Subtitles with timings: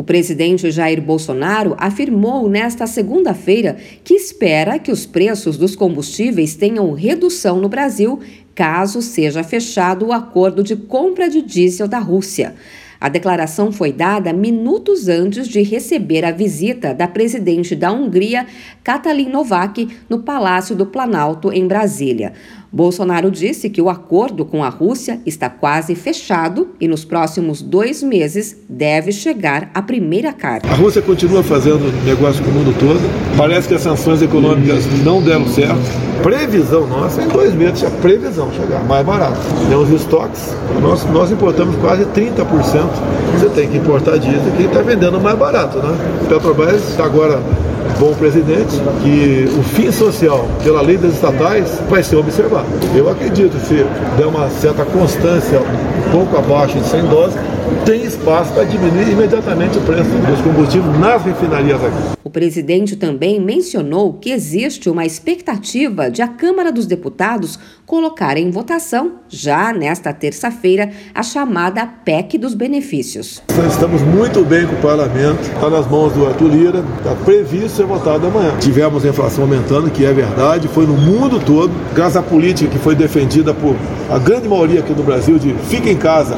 [0.00, 6.90] O presidente Jair Bolsonaro afirmou nesta segunda-feira que espera que os preços dos combustíveis tenham
[6.94, 8.18] redução no Brasil
[8.54, 12.54] caso seja fechado o acordo de compra de diesel da Rússia.
[13.00, 18.46] A declaração foi dada minutos antes de receber a visita da presidente da Hungria,
[18.84, 22.34] Katalin Novak, no Palácio do Planalto, em Brasília.
[22.72, 28.00] Bolsonaro disse que o acordo com a Rússia está quase fechado e nos próximos dois
[28.02, 30.68] meses deve chegar a primeira carta.
[30.68, 33.00] A Rússia continua fazendo negócio com o mundo todo.
[33.36, 35.80] Parece que as sanções econômicas não deram certo.
[36.22, 39.38] Previsão nossa é em dois meses, a previsão chegar mais barato.
[39.68, 42.44] Tem os estoques, nós, nós importamos quase 30%.
[43.38, 45.96] Você tem que importar diesel que está vendendo mais barato, né?
[46.28, 47.40] Petrobras está agora
[47.98, 52.66] bom presidente que o fim social pela lei das estatais vai ser observado.
[52.94, 57.38] Eu acredito que se der uma certa constância um pouco abaixo de 100 doses,
[57.84, 62.18] tem espaço para diminuir imediatamente o preço dos combustíveis nas refinarias aqui.
[62.22, 68.50] O presidente também mencionou que existe uma expectativa de a Câmara dos Deputados colocar em
[68.50, 73.42] votação, já nesta terça-feira, a chamada PEC dos benefícios.
[73.56, 77.70] Nós estamos muito bem com o parlamento, está nas mãos do Arthur Lira, está previsto
[77.78, 78.56] ser votado amanhã.
[78.60, 82.78] Tivemos a inflação aumentando, que é verdade, foi no mundo todo, graças à política que
[82.78, 83.74] foi defendida por
[84.10, 86.36] a grande maioria aqui do Brasil de fica em casa,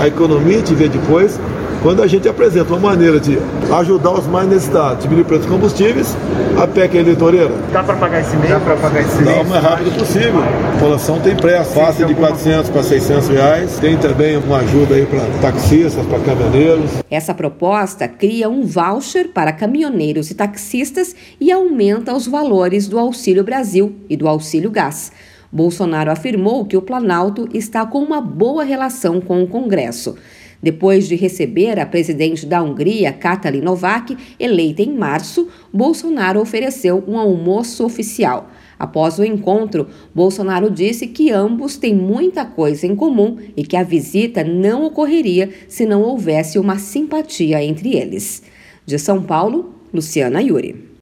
[0.00, 1.38] a economia te vê depois.
[1.82, 3.38] Quando a gente apresenta uma maneira de
[3.72, 6.16] ajudar os mais necessitados, diminuir o preço dos combustíveis,
[6.60, 7.52] a PEC é eleitoreira.
[7.72, 8.50] Dá para pagar esse mês?
[8.50, 9.36] Dá para pagar esse mês?
[9.36, 10.42] Dá o mais rápido possível.
[10.42, 13.78] A população tem pressa, passa de 400 para 600 reais.
[13.78, 16.90] Tem também uma ajuda aí para taxistas, para caminhoneiros.
[17.08, 23.44] Essa proposta cria um voucher para caminhoneiros e taxistas e aumenta os valores do Auxílio
[23.44, 25.12] Brasil e do Auxílio Gás.
[25.50, 30.16] Bolsonaro afirmou que o Planalto está com uma boa relação com o Congresso.
[30.60, 37.16] Depois de receber a presidente da Hungria, Katalin Novak, eleita em março, Bolsonaro ofereceu um
[37.16, 38.50] almoço oficial.
[38.76, 43.84] Após o encontro, Bolsonaro disse que ambos têm muita coisa em comum e que a
[43.84, 48.42] visita não ocorreria se não houvesse uma simpatia entre eles.
[48.84, 50.87] De São Paulo, Luciana Yuri.